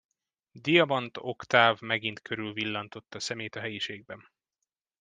Diamant 0.51 1.17
Oktáv 1.17 1.81
megint 1.81 2.21
körülvillantotta 2.21 3.19
szemét 3.19 3.55
a 3.55 3.59
helyiségben. 3.59 4.27